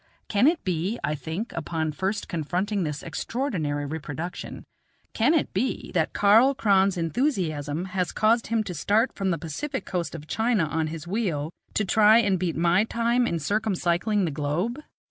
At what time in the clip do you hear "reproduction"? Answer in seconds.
3.85-4.65